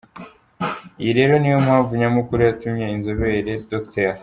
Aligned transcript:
Iyi 1.01 1.11
rero 1.17 1.33
ni 1.37 1.49
yo 1.53 1.57
mpamvu 1.65 1.91
nyamukuru 2.01 2.39
yatumye 2.43 2.85
inzobere 2.95 3.45
Dr. 3.71 4.13